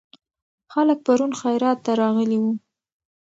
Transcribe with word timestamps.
خلک 0.73 0.97
پرون 1.05 1.31
خیرات 1.41 1.77
ته 1.85 1.91
راغلي 2.01 2.37
وو. 2.41 2.53